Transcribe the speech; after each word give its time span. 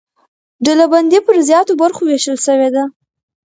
ډلبندي 0.65 1.19
پر 1.27 1.35
زیاتو 1.49 1.73
برخو 1.81 2.01
وېشل 2.05 2.37
سوې 2.45 2.69
ده. 2.75 2.83